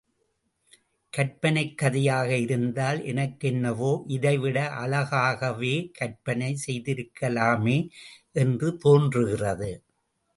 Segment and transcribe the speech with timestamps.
[1.13, 7.77] கற்பனைக் கதையாக இருந்தால், எனக்கென்னவோ இதைவிட அழகாகவே கற்பனை செய்திருக்கலாமே
[8.35, 9.71] என்று தோன்றுகிறது.